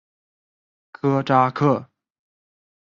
[0.91, 1.87] 科扎克。